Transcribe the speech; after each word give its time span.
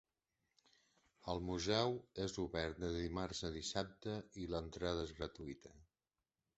El 1.33 1.41
museu 1.49 1.93
és 2.25 2.39
obert 2.45 2.81
de 2.87 2.91
dimarts 2.97 3.45
a 3.51 3.55
dissabte 3.61 4.19
i 4.45 4.51
l'entrada 4.57 5.09
és 5.11 5.19
gratuïta. 5.23 5.81